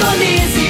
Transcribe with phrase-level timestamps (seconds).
[0.00, 0.69] Indonésia.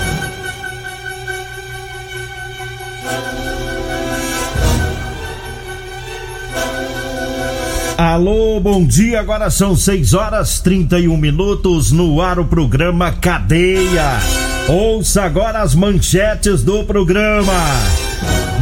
[8.11, 9.21] Alô, bom dia.
[9.21, 14.19] Agora são 6 horas 31 minutos no ar o programa Cadeia.
[14.67, 17.53] Ouça agora as manchetes do programa.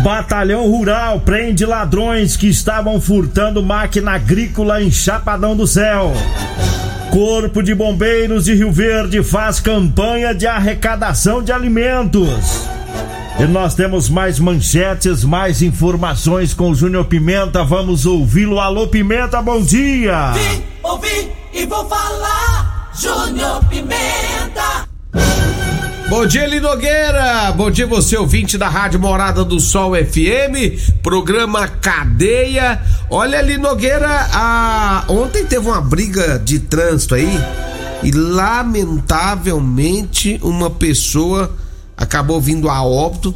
[0.04, 6.14] Batalhão Rural prende ladrões que estavam furtando máquina agrícola em Chapadão do Céu.
[7.10, 12.70] Corpo de Bombeiros de Rio Verde faz campanha de arrecadação de alimentos.
[13.40, 17.64] E nós temos mais manchetes, mais informações com o Júnior Pimenta.
[17.64, 18.60] Vamos ouvi-lo.
[18.60, 20.34] Alô, Pimenta, bom dia!
[20.34, 22.92] Vim, ouvi e vou falar.
[22.94, 24.90] Júnior Pimenta.
[26.10, 27.54] Bom dia, Eli Nogueira.
[27.54, 32.82] Bom dia, você ouvinte da Rádio Morada do Sol FM, programa Cadeia.
[33.10, 35.06] Olha, Eli Nogueira, a...
[35.08, 37.40] ontem teve uma briga de trânsito aí
[38.04, 41.56] e, lamentavelmente, uma pessoa
[42.00, 43.36] acabou vindo a óbito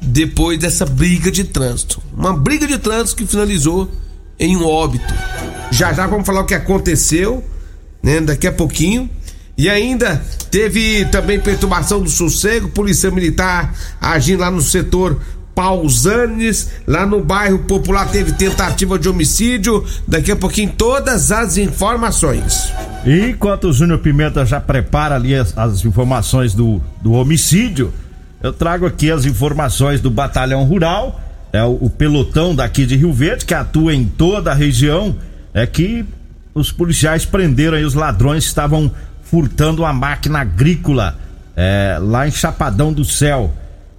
[0.00, 2.00] depois dessa briga de trânsito.
[2.16, 3.90] Uma briga de trânsito que finalizou
[4.38, 5.12] em um óbito.
[5.72, 7.44] Já já vamos falar o que aconteceu,
[8.00, 8.20] né?
[8.20, 9.10] Daqui a pouquinho.
[9.58, 15.20] E ainda teve também perturbação do sossego, polícia militar agindo lá no setor
[15.56, 19.82] Pausanes, lá no bairro Popular teve tentativa de homicídio.
[20.06, 22.70] Daqui a pouquinho todas as informações.
[23.06, 27.90] E enquanto o Júnior Pimenta já prepara ali as, as informações do, do homicídio,
[28.42, 31.18] eu trago aqui as informações do Batalhão Rural,
[31.50, 35.16] é o, o pelotão daqui de Rio Verde, que atua em toda a região,
[35.54, 36.04] é que
[36.52, 38.90] os policiais prenderam aí os ladrões que estavam
[39.22, 41.18] furtando uma máquina agrícola
[41.56, 43.54] é, lá em Chapadão do Céu.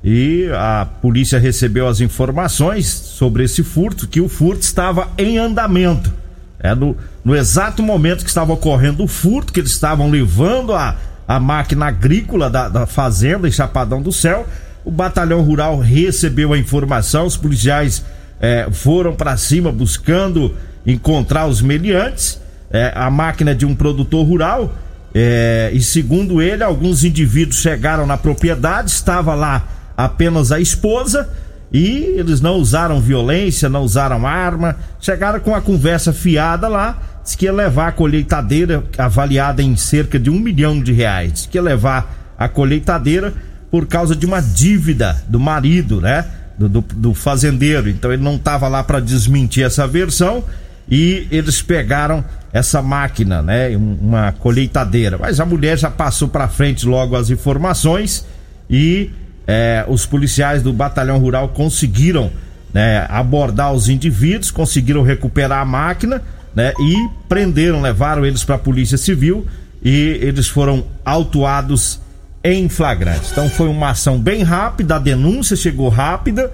[0.09, 6.13] E a polícia recebeu as informações sobre esse furto, que o furto estava em andamento.
[6.61, 6.95] É no,
[7.25, 10.95] no exato momento que estava ocorrendo o furto, que eles estavam levando a,
[11.27, 14.47] a máquina agrícola da, da fazenda em Chapadão do Céu.
[14.85, 18.01] O batalhão rural recebeu a informação, os policiais
[18.39, 22.39] eh, foram para cima buscando encontrar os meliantes.
[22.71, 24.73] Eh, a máquina é de um produtor rural.
[25.13, 31.27] eh, e segundo ele, alguns indivíduos chegaram na propriedade, estava lá apenas a esposa
[31.73, 37.35] e eles não usaram violência, não usaram arma, chegaram com a conversa fiada lá, disse
[37.37, 41.57] que ia levar a colheitadeira avaliada em cerca de um milhão de reais, disse que
[41.57, 43.33] ia levar a colheitadeira
[43.69, 46.25] por causa de uma dívida do marido, né?
[46.57, 47.89] Do, do, do fazendeiro.
[47.89, 50.43] Então ele não estava lá para desmentir essa versão
[50.89, 53.75] e eles pegaram essa máquina, né?
[53.75, 55.17] Um- Uma colheitadeira.
[55.17, 58.25] Mas a mulher já passou para frente logo as informações
[58.69, 59.11] e
[59.47, 62.31] eh, os policiais do batalhão rural conseguiram
[62.73, 66.21] né, abordar os indivíduos, conseguiram recuperar a máquina,
[66.53, 66.73] né?
[66.79, 69.47] E prenderam, levaram eles para a polícia civil
[69.81, 71.99] e eles foram autuados
[72.43, 73.29] em flagrante.
[73.31, 76.51] Então foi uma ação bem rápida, a denúncia chegou rápida,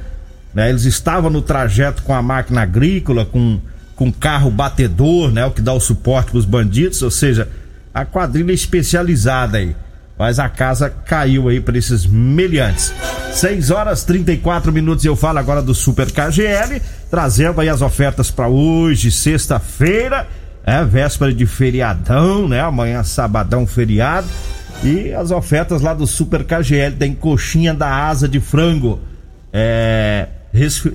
[0.53, 0.69] né?
[0.69, 3.59] Eles estavam no trajeto com a máquina agrícola, com
[3.95, 5.45] com carro batedor, né?
[5.45, 7.47] O que dá o suporte para os bandidos, ou seja,
[7.93, 9.75] a quadrilha especializada aí.
[10.17, 12.93] Mas a casa caiu aí para esses meliantes.
[13.31, 18.47] 6 horas 34 minutos eu falo agora do Super KGL, trazendo aí as ofertas para
[18.47, 20.27] hoje, sexta-feira,
[20.63, 22.61] é véspera de feriadão, né?
[22.61, 24.27] Amanhã sabadão feriado.
[24.83, 28.99] E as ofertas lá do Super KGL tem coxinha da asa de frango.
[29.51, 30.27] É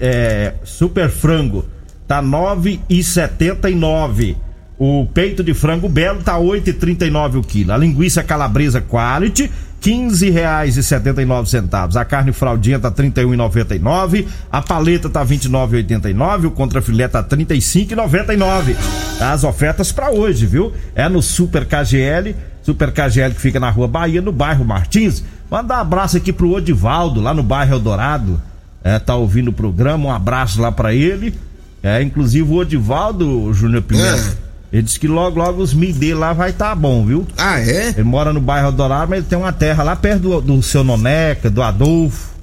[0.00, 1.66] é, super frango
[2.06, 4.36] tá 9,79.
[4.78, 7.72] O peito de frango belo tá 8,39 o quilo.
[7.72, 11.96] A linguiça calabresa quality 15 reais e 79 centavos.
[11.96, 14.26] A carne fraldinha tá 31,99.
[14.50, 16.46] A paleta tá 29,89.
[16.46, 18.76] O contrafilé tá 35,99.
[19.20, 20.72] As ofertas para hoje, viu?
[20.94, 25.24] É no Super KGL, Super KGL que fica na Rua Bahia, no bairro Martins.
[25.50, 28.40] Manda um abraço aqui pro Odivaldo, lá no bairro Eldorado.
[28.82, 31.34] É, tá ouvindo o programa, um abraço lá para ele.
[31.82, 34.47] É, inclusive o Odivaldo Júnior Pimenta.
[34.72, 37.26] Ele disse que logo, logo os dele lá vai tá bom, viu?
[37.36, 37.88] Ah, é?
[37.88, 40.84] Ele mora no bairro Eldorado, mas ele tem uma terra lá perto do, do seu
[40.84, 42.36] Noneca, do Adolfo.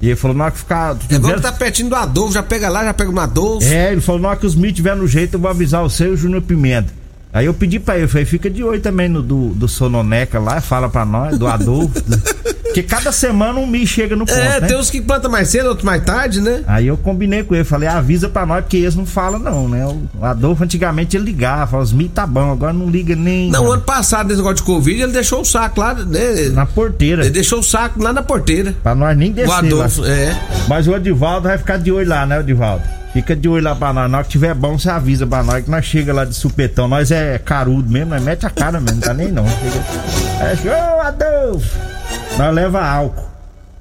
[0.00, 0.96] E ele falou, na hora que ficar.
[1.08, 3.66] É bom que tá pertinho do Adolfo, já pega lá, já pega no Adolfo.
[3.66, 6.04] É, ele falou, na hora que os milho tiver no jeito, eu vou avisar você
[6.04, 6.92] e o Júnior Pimenta.
[7.32, 10.38] Aí eu pedi pra ele, eu falei, fica de olho também no do, do Sononeca
[10.38, 12.02] lá, fala pra nós, do Adolfo.
[12.76, 14.66] Porque cada semana um milho chega no ponto, É, né?
[14.66, 16.62] tem uns que plantam mais cedo, outros mais tarde, né?
[16.66, 19.86] Aí eu combinei com ele, falei, avisa pra nós, porque eles não falam não, né?
[19.86, 23.72] O Adolfo antigamente ele ligava, falava, os milho tá bom, agora não liga nem Não,
[23.72, 26.50] ano passado, nesse negócio de Covid, ele deixou o saco lá, né?
[26.52, 27.22] na porteira.
[27.22, 28.74] Ele deixou o saco lá na porteira.
[28.82, 29.58] Pra nós nem O descer lá.
[29.60, 30.38] Adolfo, é.
[30.68, 32.82] Mas o Edivaldo vai ficar de olho lá, né, Edivaldo?
[33.14, 34.10] Fica de olho lá pra nós.
[34.10, 36.86] Na hora que tiver bom, você avisa pra nós que nós chega lá de supetão.
[36.86, 39.46] Nós é carudo mesmo, nós mete a cara mesmo, não tá nem não.
[39.48, 40.76] Chega...
[40.76, 41.95] É, ô Adolfo!
[42.38, 43.28] Nós leva álcool,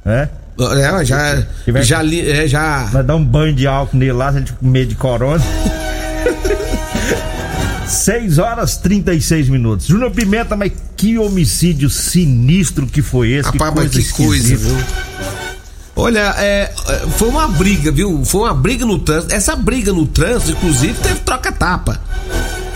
[0.03, 0.29] né?
[0.57, 1.43] É, já.
[1.65, 2.89] Tiver- Já, li, é, já.
[2.93, 5.43] Nós dá um banho de álcool nele lá, se ele medo de corona.
[7.87, 9.85] 6 horas 36 minutos.
[9.87, 13.49] Júnior Pimenta, mas que homicídio sinistro que foi esse?
[13.49, 14.57] Rapaz, que coisa, esquisita.
[14.57, 14.77] viu?
[15.95, 18.23] Olha, é, é, foi uma briga, viu?
[18.25, 19.33] Foi uma briga no trânsito.
[19.33, 21.99] Essa briga no trânsito, inclusive, teve troca-tapa.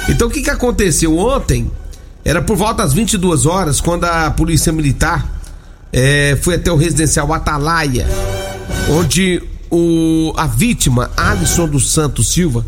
[0.08, 1.70] Então, o que, que aconteceu ontem?
[2.24, 5.25] Era por volta das 22 horas, quando a polícia militar
[5.91, 8.07] é, foi até o residencial Atalaia,
[8.89, 12.65] onde o, a vítima, Alisson dos Santos Silva,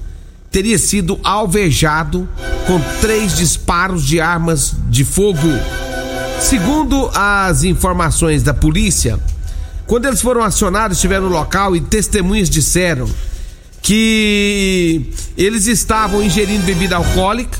[0.52, 2.28] teria sido alvejado
[2.68, 5.48] com três disparos de armas de fogo.
[6.40, 9.20] Segundo as informações da polícia,
[9.88, 13.10] quando eles foram acionados, estiveram no local e testemunhas disseram
[13.82, 17.60] que eles estavam ingerindo bebida alcoólica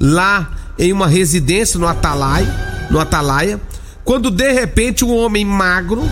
[0.00, 2.48] lá em uma residência no Atalaia,
[2.90, 3.60] no Atalaia,
[4.04, 6.02] quando de repente um homem magro,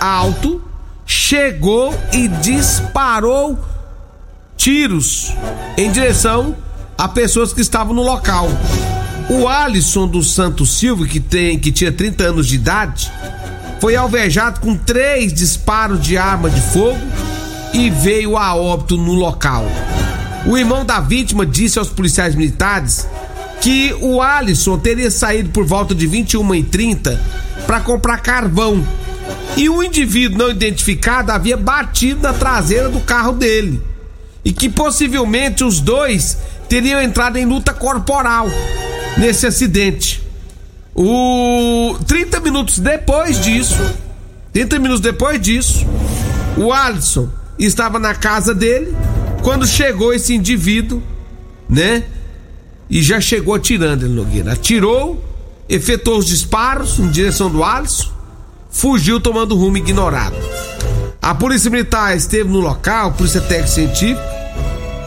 [0.00, 0.62] alto,
[1.06, 3.58] chegou e disparou
[4.56, 5.32] tiros
[5.76, 6.54] em direção
[6.96, 8.48] a pessoas que estavam no local.
[9.28, 13.10] O Alisson dos Santos Silva, que tem que tinha 30 anos de idade,
[13.80, 17.00] foi alvejado com três disparos de arma de fogo
[17.72, 19.64] e veio a óbito no local.
[20.46, 23.06] O irmão da vítima disse aos policiais militares
[23.62, 27.16] que o Alisson teria saído por volta de 21h30
[27.64, 28.84] para comprar carvão
[29.56, 33.80] e o indivíduo não identificado havia batido na traseira do carro dele
[34.44, 36.36] e que possivelmente os dois
[36.68, 38.48] teriam entrado em luta corporal
[39.16, 40.20] nesse acidente.
[40.92, 43.80] O 30 minutos depois disso,
[44.52, 45.86] 30 minutos depois disso,
[46.56, 48.92] o Alisson estava na casa dele
[49.44, 51.00] quando chegou esse indivíduo,
[51.68, 52.02] né?
[52.92, 54.52] E já chegou atirando ele Nogueira.
[54.52, 55.24] Atirou,
[55.66, 58.10] efetuou os disparos em direção do Alisson,
[58.70, 60.36] fugiu tomando rumo ignorado.
[61.22, 64.22] A polícia militar esteve no local, a polícia técnica científica,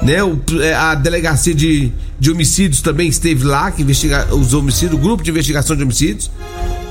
[0.02, 0.24] né?
[0.24, 4.98] O- é, a delegacia de, de homicídios também esteve lá, que investiga os homicídios, o
[4.98, 6.32] grupo de investigação de homicídios.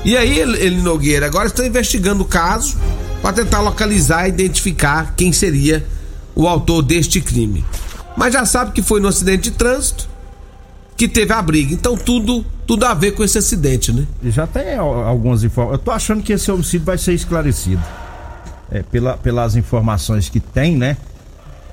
[0.05, 2.77] E aí, ele, Nogueira, agora está investigando o caso
[3.21, 5.85] para tentar localizar e identificar quem seria
[6.33, 7.65] o autor deste crime.
[8.15, 10.14] Mas já sabe que foi no acidente de trânsito
[10.97, 11.73] que teve a briga.
[11.73, 14.05] Então tudo, tudo a ver com esse acidente, né?
[14.23, 15.79] Já tem al- algumas informações.
[15.79, 17.81] Eu tô achando que esse homicídio vai ser esclarecido.
[18.71, 20.97] É, pela, pelas informações que tem, né?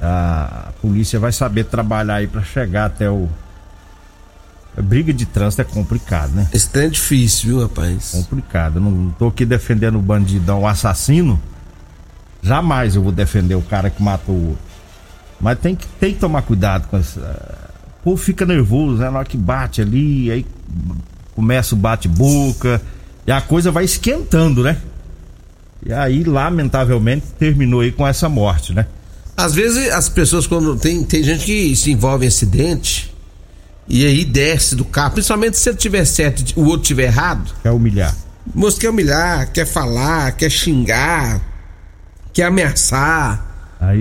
[0.01, 3.29] A polícia vai saber trabalhar aí pra chegar até o.
[4.77, 6.49] A briga de trânsito é complicado, né?
[6.53, 8.11] Esse trem é difícil, viu, rapaz?
[8.13, 8.77] Complicado.
[8.77, 11.41] Eu não tô aqui defendendo o bandidão, o assassino.
[12.43, 14.65] Jamais eu vou defender o cara que matou o outro.
[15.41, 17.62] Mas tem que, tem que tomar cuidado com essa.
[18.03, 19.09] O povo fica nervoso, né?
[19.11, 20.47] Na hora que bate ali, aí
[21.35, 22.81] começa o bate-boca.
[23.27, 24.77] E a coisa vai esquentando, né?
[25.87, 28.87] E aí, lamentavelmente, terminou aí com essa morte, né?
[29.37, 33.13] Às vezes as pessoas quando tem tem gente que se envolve em acidente
[33.89, 37.71] e aí desce do carro, principalmente se ele tiver certo o outro tiver errado, Quer
[37.71, 38.15] humilhar.
[38.55, 41.41] moço quer humilhar, quer falar, quer xingar,
[42.33, 43.49] quer ameaçar.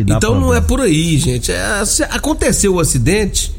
[0.02, 0.58] Então não problema.
[0.58, 1.52] é por aí, gente.
[1.52, 1.82] É,
[2.12, 3.56] aconteceu o acidente,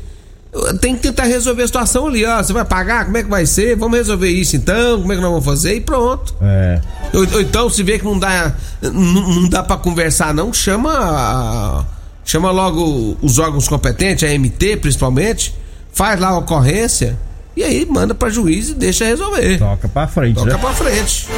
[0.81, 2.43] tem que tentar resolver a situação ali, ó.
[2.43, 3.07] Você vai pagar?
[3.07, 3.75] Como é que vai ser?
[3.77, 5.01] Vamos resolver isso então?
[5.01, 5.77] Como é que nós vamos fazer?
[5.77, 6.35] E pronto.
[6.43, 6.81] É.
[7.15, 11.87] Ou, ou então, se vê que não dá, não, não dá para conversar, não, chama.
[12.25, 15.55] Chama logo os órgãos competentes, a MT principalmente,
[15.93, 17.19] faz lá a ocorrência
[17.57, 19.59] e aí manda pra juiz e deixa resolver.
[19.59, 20.59] Toca pra frente, Toca né?
[20.59, 21.29] pra frente.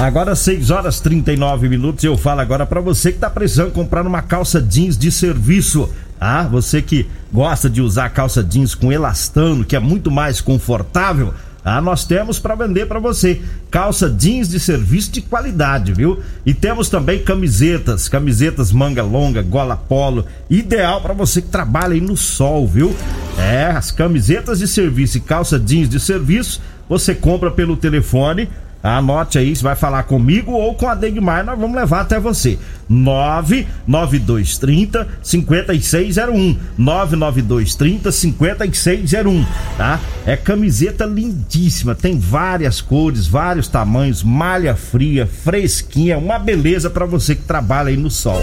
[0.00, 2.04] Agora 6 horas 39 minutos.
[2.04, 5.88] Eu falo agora pra você que tá precisando comprar uma calça jeans de serviço.
[6.24, 11.34] Ah, você que gosta de usar calça jeans com elastano, que é muito mais confortável.
[11.64, 16.20] Ah, nós temos para vender para você calça jeans de serviço de qualidade, viu?
[16.46, 22.00] E temos também camisetas, camisetas manga longa, gola polo, ideal para você que trabalha aí
[22.00, 22.94] no sol, viu?
[23.36, 28.48] É, as camisetas de serviço e calça jeans de serviço, você compra pelo telefone
[28.82, 32.58] Anote aí, você vai falar comigo ou com a Degmar, nós vamos levar até você.
[32.88, 36.58] 99230 5601.
[36.76, 39.46] 99230 5601,
[39.76, 40.00] tá?
[40.26, 47.36] É camiseta lindíssima, tem várias cores, vários tamanhos, malha fria, fresquinha, uma beleza para você
[47.36, 48.42] que trabalha aí no sol.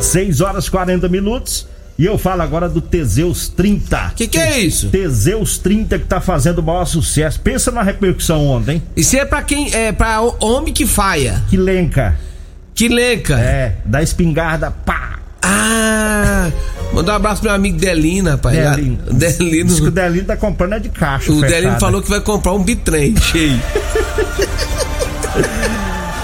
[0.00, 1.66] 6 horas 40 minutos.
[1.98, 4.12] E eu falo agora do Teseus 30.
[4.14, 4.88] Que que é isso?
[4.88, 7.40] Teseus 30 que tá fazendo o maior sucesso.
[7.40, 9.74] Pensa na repercussão ontem, Isso é pra quem.
[9.74, 11.42] É pra o- homem que faia.
[11.50, 12.16] que lenca.
[12.72, 13.36] Que lenca.
[13.40, 15.18] É, da espingarda, pá!
[15.42, 16.50] Ah!
[16.92, 18.56] Mandar um abraço pro meu amigo Delino, rapaz.
[18.56, 18.98] Delino.
[19.12, 19.68] Delino.
[19.68, 21.32] Diz que o Delino tá comprando é de caixa.
[21.32, 21.60] O fechada.
[21.60, 23.60] Delino falou que vai comprar um bitrem cheio.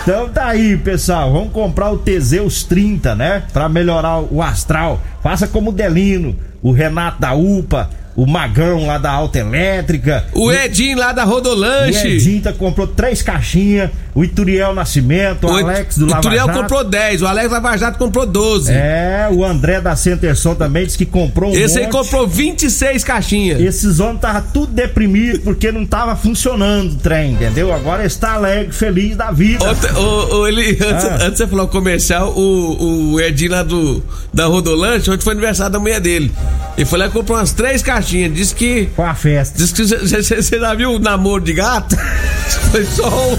[0.05, 1.33] Então tá aí, pessoal.
[1.33, 3.43] Vamos comprar o Teseus 30, né?
[3.53, 5.01] Pra melhorar o astral.
[5.23, 10.27] Faça como o Delino, o Renato da UPA, o Magão lá da Alta Elétrica.
[10.35, 12.07] O Edinho lá da O Rodolanche.
[12.07, 13.91] Edinho tá- comprou três caixinhas.
[14.15, 16.61] O Ituriel Nascimento, o, Alex do Lava Turiel Jato.
[16.61, 18.71] comprou 10, o Alex Lava Jato comprou 12.
[18.73, 21.93] É, o André da Centerson também disse que comprou um Esse aí monte.
[21.93, 23.61] comprou 26 caixinhas.
[23.61, 27.73] Esses homens estavam tudo deprimidos porque não tava funcionando o trem, entendeu?
[27.73, 29.65] Agora está alegre, feliz da vida.
[29.69, 31.19] Ontem, o- o- ele, antes, Ah.
[31.23, 34.01] antes você falou comercial, o, o Edinho lá do,
[34.33, 36.31] da Rodolanche, ontem foi aniversário da mulher dele.
[36.77, 38.33] Ele foi lá e comprou umas três caixinhas.
[38.33, 38.87] Disse que.
[38.95, 39.59] Com a festa.
[39.59, 41.97] Disse que você já viu o namoro de gato?
[42.71, 43.39] Foi só um.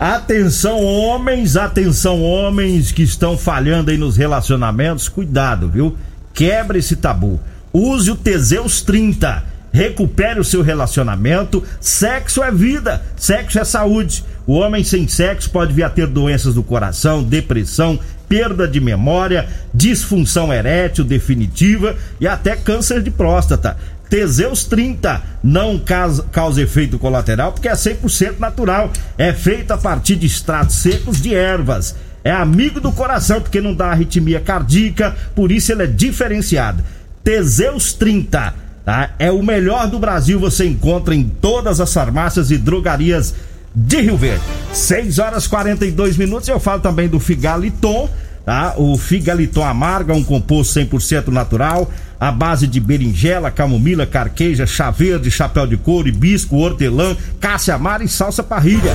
[0.00, 5.94] Atenção, homens, atenção, homens que estão falhando aí nos relacionamentos, cuidado, viu?
[6.32, 7.38] Quebre esse tabu.
[7.70, 9.44] Use o Teseus 30.
[9.72, 11.62] Recupere o seu relacionamento.
[11.80, 14.24] Sexo é vida, sexo é saúde.
[14.46, 19.48] O homem sem sexo pode vir a ter doenças do coração, depressão, perda de memória,
[19.74, 23.76] disfunção erétil definitiva e até câncer de próstata.
[24.10, 28.90] Teseus 30 não causa, causa efeito colateral porque é 100% natural.
[29.16, 31.94] É feito a partir de extratos secos de ervas.
[32.24, 36.82] É amigo do coração porque não dá arritmia cardíaca, por isso ele é diferenciado.
[37.22, 38.52] Teseus 30
[38.84, 39.10] tá?
[39.18, 40.40] é o melhor do Brasil.
[40.40, 43.32] Você encontra em todas as farmácias e drogarias
[43.72, 44.42] de Rio Verde.
[44.72, 46.48] 6 horas 42 minutos.
[46.48, 48.10] Eu falo também do Figaliton
[48.44, 48.74] tá?
[48.76, 51.90] O Figaliton amargo é um composto 100% natural,
[52.20, 58.04] à base de berinjela, camomila, carqueja, chá verde, chapéu de couro, hibisco, hortelã, cássia amara
[58.04, 58.94] e salsa parrilha.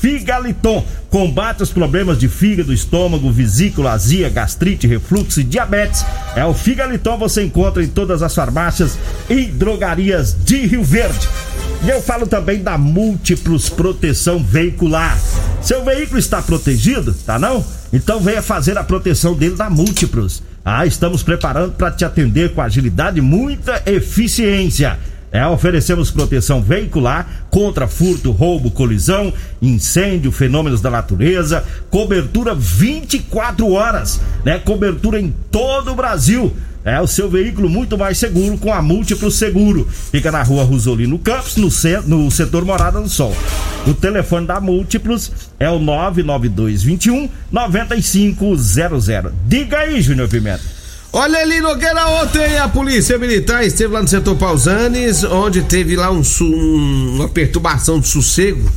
[0.00, 6.04] Figaliton combate os problemas de fígado, estômago, vesícula, azia, gastrite, refluxo e diabetes.
[6.34, 8.98] É o Figaliton você encontra em todas as farmácias
[9.30, 11.28] e drogarias de Rio Verde.
[11.84, 15.18] E eu falo também da Múltiplos Proteção Veicular.
[15.62, 17.64] Seu veículo está protegido, tá não?
[17.92, 20.42] Então venha fazer a proteção dele da Múltiplos.
[20.64, 24.98] Ah, estamos preparando para te atender com agilidade e muita eficiência.
[25.30, 34.20] É, oferecemos proteção veicular contra furto, roubo, colisão, incêndio, fenômenos da natureza, cobertura 24 horas,
[34.44, 34.58] né?
[34.60, 36.54] Cobertura em todo o Brasil.
[36.84, 39.88] É o seu veículo muito mais seguro com a Múltiplo Seguro.
[40.12, 43.34] Fica na rua Rosolino Campos, no, centro, no setor Morada do Sol.
[43.86, 49.32] O telefone da Múltiplos é o 99221 9500.
[49.46, 50.62] Diga aí, Júnior Pimenta.
[51.12, 56.10] Olha ali, Nogueira, ontem a polícia militar esteve lá no setor Pausanes, onde teve lá
[56.10, 58.68] um, um- uma perturbação de sossego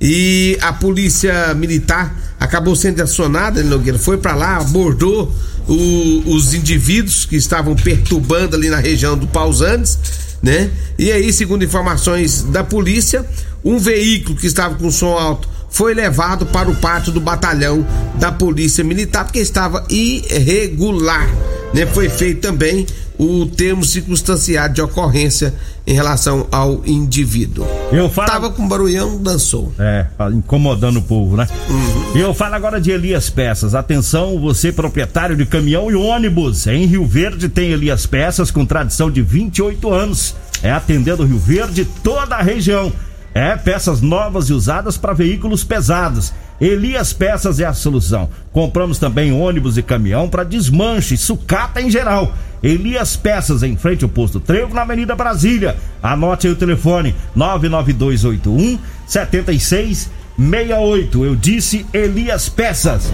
[0.00, 5.30] e a polícia militar acabou sendo acionada, Nogueira, foi pra lá, abordou
[5.68, 9.98] o- os indivíduos que estavam perturbando ali na região do Pausanes,
[10.42, 10.70] né?
[10.98, 13.24] E aí, segundo informações da polícia,
[13.64, 18.30] um veículo que estava com som alto foi levado para o pátio do batalhão da
[18.30, 21.28] Polícia Militar porque estava irregular.
[21.74, 21.84] Né?
[21.84, 22.86] Foi feito também
[23.18, 25.52] o termo circunstanciado de ocorrência
[25.84, 27.66] em relação ao indivíduo.
[27.90, 28.28] Eu falo.
[28.28, 29.72] Tava com barulhão, dançou.
[29.76, 31.48] É, incomodando o povo, né?
[31.68, 32.20] Uhum.
[32.20, 33.74] Eu falo agora de Elias Peças.
[33.74, 36.68] Atenção, você proprietário de caminhão e ônibus.
[36.68, 40.36] Em Rio Verde tem Elias Peças com tradição de 28 anos.
[40.62, 42.92] É atendendo Rio Verde toda a região.
[43.34, 46.32] É, peças novas e usadas para veículos pesados.
[46.60, 48.28] Elias Peças é a solução.
[48.52, 52.32] Compramos também ônibus e caminhão para desmanche, sucata em geral.
[52.62, 55.74] Elias Peças em frente ao posto Trevo na Avenida Brasília.
[56.00, 61.24] Anote aí o telefone 99281 7668.
[61.24, 63.12] Eu disse Elias Peças.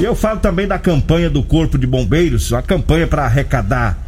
[0.00, 3.98] Eu falo também da campanha do Corpo de Bombeiros, a campanha para arrecadar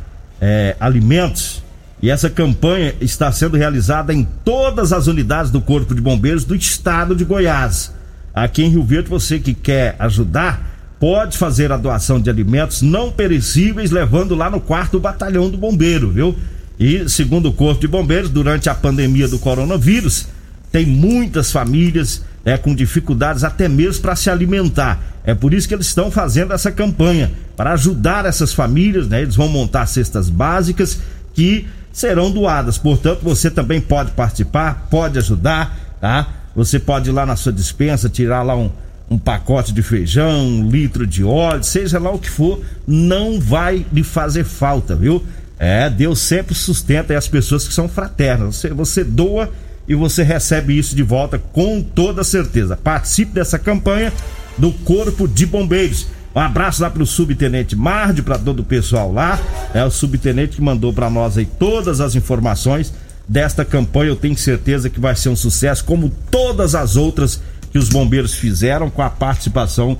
[0.40, 1.62] é, alimentos
[2.02, 6.54] e essa campanha está sendo realizada em todas as unidades do Corpo de Bombeiros do
[6.54, 7.92] estado de Goiás.
[8.34, 13.10] Aqui em Rio Verde, você que quer ajudar, pode fazer a doação de alimentos não
[13.10, 16.36] perecíveis levando lá no quarto batalhão do bombeiro, viu?
[16.78, 20.26] E segundo o Corpo de Bombeiros, durante a pandemia do coronavírus,
[20.72, 24.98] tem muitas famílias é, com dificuldades até mesmo para se alimentar.
[25.24, 29.20] É por isso que eles estão fazendo essa campanha para ajudar essas famílias, né?
[29.20, 30.98] Eles vão montar cestas básicas
[31.34, 32.78] que serão doadas.
[32.78, 36.28] Portanto, você também pode participar, pode ajudar, tá?
[36.54, 38.70] Você pode ir lá na sua dispensa, tirar lá um,
[39.10, 43.86] um pacote de feijão, um litro de óleo, seja lá o que for, não vai
[43.92, 45.24] lhe fazer falta, viu?
[45.58, 48.56] É, Deus sempre sustenta as pessoas que são fraternas.
[48.56, 49.50] Você, você doa
[49.86, 52.76] e você recebe isso de volta com toda certeza.
[52.76, 54.12] Participe dessa campanha
[54.56, 56.06] do Corpo de Bombeiros.
[56.34, 59.38] Um abraço lá pro subtenente Marde, para todo o pessoal lá.
[59.74, 62.92] É o subtenente que mandou para nós aí todas as informações
[63.26, 64.10] desta campanha.
[64.10, 68.34] Eu tenho certeza que vai ser um sucesso, como todas as outras que os bombeiros
[68.34, 69.98] fizeram com a participação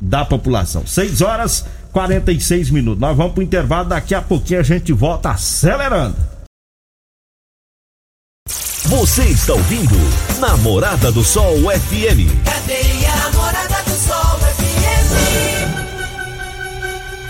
[0.00, 0.86] da população.
[0.86, 3.00] 6 horas 46 minutos.
[3.00, 6.16] Nós vamos pro intervalo, daqui a pouquinho a gente volta acelerando.
[8.84, 9.94] Você está ouvindo
[10.40, 12.44] Namorada do Sol FM.
[12.44, 13.91] Cadeia Namorada do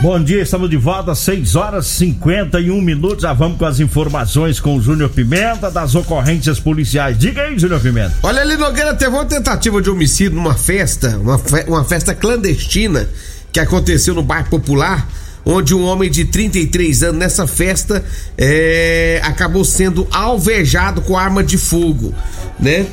[0.03, 3.23] Bom dia, estamos de volta, 6 horas 51 minutos.
[3.23, 7.17] Já vamos com as informações com o Júnior Pimenta das ocorrências policiais.
[7.17, 8.13] Diga aí, Júnior Pimenta.
[8.21, 13.09] Olha ali, Nogueira, teve uma tentativa de homicídio numa festa, uma, fe uma festa clandestina
[13.53, 15.09] que aconteceu no bairro Popular,
[15.45, 18.05] onde um homem de 33 anos nessa festa
[18.37, 22.13] é, acabou sendo alvejado com arma de fogo,
[22.59, 22.87] né?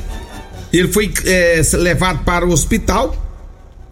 [0.72, 3.29] Ele foi é, levado para o hospital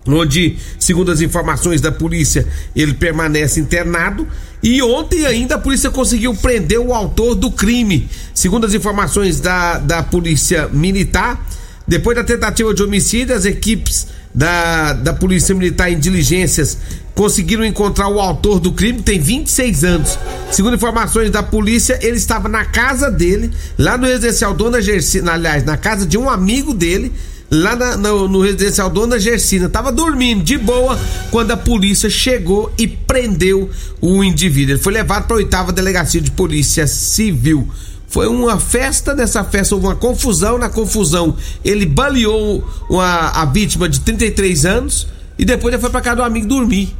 [0.09, 4.27] onde, segundo as informações da polícia, ele permanece internado.
[4.62, 8.09] E ontem ainda a polícia conseguiu prender o autor do crime.
[8.35, 11.47] Segundo as informações da, da polícia militar,
[11.87, 16.77] depois da tentativa de homicídio, as equipes da, da polícia militar em diligências
[17.14, 20.18] conseguiram encontrar o autor do crime, tem 26 anos.
[20.53, 25.64] Segundo informações da polícia, ele estava na casa dele, lá no residencial Dona Gersina, aliás,
[25.64, 27.12] na casa de um amigo dele
[27.51, 29.69] lá na, no, no, residencial Dona Gersina.
[29.69, 30.99] Tava dormindo de boa
[31.31, 34.75] quando a polícia chegou e prendeu o indivíduo.
[34.75, 37.69] Ele foi levado para a oitava delegacia de polícia civil.
[38.07, 40.59] Foi uma festa, nessa festa houve uma confusão.
[40.59, 45.07] Na confusão, ele baleou uma, a vítima de 33 anos
[45.38, 46.94] e depois ele foi para casa do amigo dormir.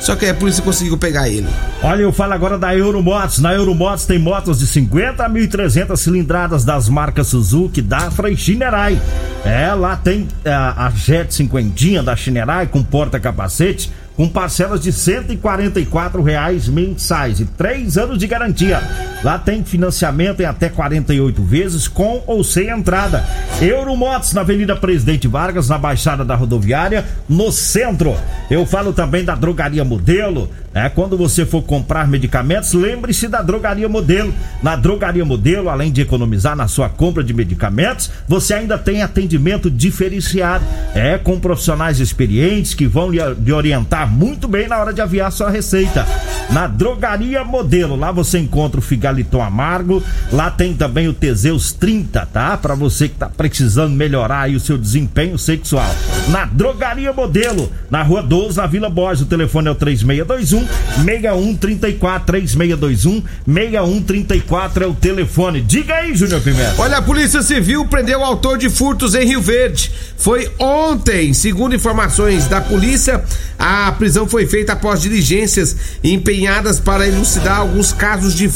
[0.00, 1.46] Só que a polícia conseguiu pegar ele.
[1.80, 3.38] Olha, eu falo agora da Euromotos.
[3.38, 9.00] Na Euromotos tem motos de 50 a 1.300 cilindradas das marcas Suzuki, Dafra e Shinerai.
[9.44, 16.22] É, lá tem a, a Jet 50 da Shinerai com porta-capacete com parcelas de R$
[16.24, 18.82] reais mensais e três anos de garantia.
[19.22, 23.24] Lá tem financiamento em até 48 vezes com ou sem entrada.
[23.60, 28.16] Euromotos na Avenida Presidente Vargas, na Baixada da Rodoviária, no centro.
[28.50, 30.50] Eu falo também da Drogaria Modelo.
[30.74, 34.32] É, quando você for comprar medicamentos, lembre-se da Drogaria Modelo.
[34.62, 39.70] Na Drogaria Modelo, além de economizar na sua compra de medicamentos, você ainda tem atendimento
[39.70, 40.64] diferenciado.
[40.94, 45.50] É, com profissionais experientes que vão lhe, orientar muito bem na hora de aviar sua
[45.50, 46.06] receita.
[46.50, 48.82] Na Drogaria Modelo, lá você encontra o
[49.12, 52.56] Figaliton Amargo, lá tem também o Teseus 30, tá?
[52.56, 55.94] Para você que tá precisando melhorar aí o seu desempenho sexual.
[56.28, 60.66] Na Drogaria Modelo, na Rua 12, na Vila Borges, o telefone é o 3621
[61.04, 65.60] 6134 3621 6134 é o telefone.
[65.60, 66.74] Diga aí, Júnior Pimenta.
[66.78, 69.92] Olha, a Polícia Civil prendeu o autor de furtos em Rio Verde.
[70.16, 73.22] Foi ontem, segundo informações da polícia,
[73.58, 78.48] a prisão foi feita após diligências empenhadas para elucidar alguns casos de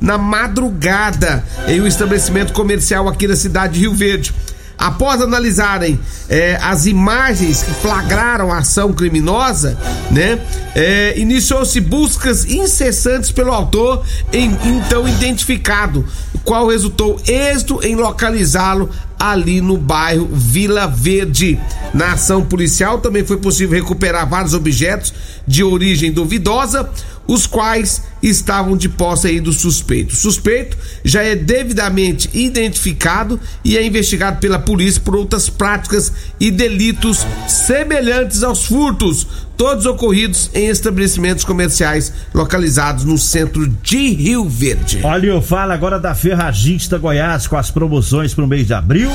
[0.00, 4.34] na madrugada em um estabelecimento comercial aqui na cidade de Rio Verde.
[4.78, 9.76] após analisarem é, as imagens que flagraram a ação criminosa,
[10.08, 10.38] né?
[10.74, 16.04] É, Iniciou-se buscas incessantes pelo autor, em, então identificado,
[16.44, 21.58] qual resultou êxito em localizá-lo ali no bairro Vila Verde.
[21.92, 25.12] Na ação policial também foi possível recuperar vários objetos
[25.46, 26.88] de origem duvidosa,
[27.26, 30.14] os quais estavam de posse aí do suspeito.
[30.14, 36.50] O suspeito já é devidamente identificado e é investigado pela polícia por outras práticas e
[36.50, 39.26] delitos semelhantes aos furtos,
[39.58, 45.00] todos ocorridos em estabelecimentos comerciais localizados no centro de Rio Verde.
[45.02, 49.10] Olha, eu falo agora da Ferragista Goiás com as promoções para o mês de abril.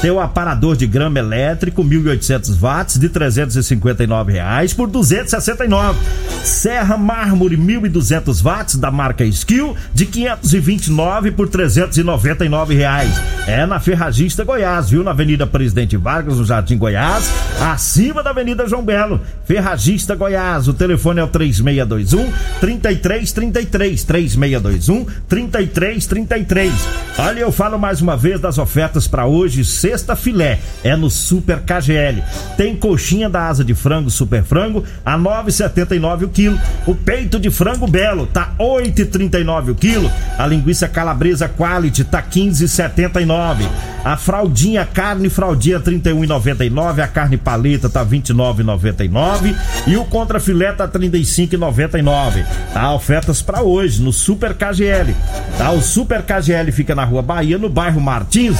[0.00, 5.98] Tem o aparador de grama elétrico 1.800 watts de 359 reais por 269.
[6.44, 13.10] Serra mármore 1.200 watts da marca Skill de 529 por 399 reais.
[13.48, 15.02] É na Ferragista Goiás, viu?
[15.02, 19.20] Na Avenida Presidente Vargas, no Jardim Goiás, acima da Avenida João Belo.
[19.44, 19.87] Ferragista
[20.18, 26.72] Goiás, o telefone é o 3621 3333 3621 3333.
[27.18, 31.60] Olha, eu falo mais uma vez das ofertas para hoje, sexta filé, é no Super
[31.60, 32.22] KGL.
[32.56, 36.60] Tem coxinha da asa de frango Super Frango a 9,79 o quilo.
[36.86, 40.12] O peito de frango belo tá 8,39 o quilo.
[40.38, 43.66] A linguiça calabresa quality tá 15,79.
[44.04, 47.02] A fraldinha carne fraldinha 31,99.
[47.02, 52.44] A carne paleta tá 29,99 e o contra filé tá 35,99.
[52.72, 55.14] Tá ofertas para hoje no Super KGL.
[55.56, 58.58] Tá o Super KGL fica na Rua Bahia, no bairro Martins.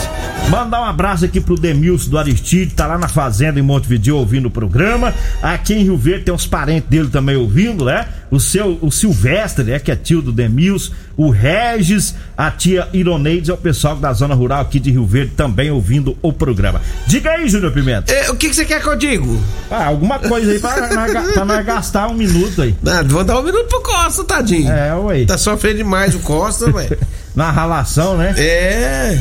[0.49, 4.47] Mandar um abraço aqui pro Demilson do Aristide, tá lá na fazenda em Montevideo ouvindo
[4.47, 5.13] o programa.
[5.43, 8.07] Aqui em Rio Verde tem uns parentes dele também ouvindo, né?
[8.31, 13.51] O seu o Silvestre, né, que é tio do Demilson, o Regis, a tia Ironeide
[13.51, 16.81] é o pessoal da zona rural aqui de Rio Verde também ouvindo o programa.
[17.07, 18.13] Diga aí, Júnior Pimenta.
[18.13, 19.41] É, o que, que você quer que eu digo?
[19.71, 22.75] Ah, alguma coisa aí pra, nós- pra nós gastar um minuto aí.
[22.87, 24.71] Ah, vou dar um minuto pro Costa, tadinho.
[24.71, 25.25] É, ué.
[25.25, 26.99] Tá sofrendo demais o Costa, velho.
[27.39, 28.35] Na ralação, né?
[28.37, 29.17] É.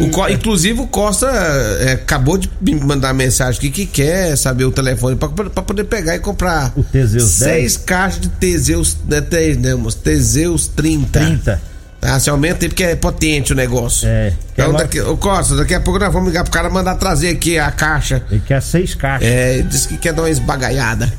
[0.00, 4.70] O inclusive o Costa é, acabou de me mandar mensagem aqui que quer saber o
[4.70, 9.56] telefone pra, pra poder pegar e comprar O Teseus seis caixas de Teseus, né, te,
[9.56, 9.72] né?
[10.00, 11.18] Teseus 30.
[11.18, 11.60] 30.
[12.00, 14.06] Tá, se aumenta aí porque é potente o negócio.
[14.06, 14.32] É.
[14.52, 17.58] Então, daqui, ô Costa, daqui a pouco nós vamos ligar pro cara mandar trazer aqui
[17.58, 18.22] a caixa.
[18.30, 19.28] Ele quer seis caixas.
[19.28, 21.12] É, disse que quer dar uma esbagaiada.